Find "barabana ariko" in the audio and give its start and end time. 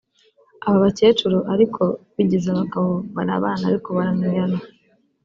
3.15-3.87